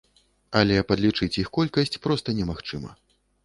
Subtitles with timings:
[0.61, 2.91] Але падлічыць іх колькасць проста немагчыма.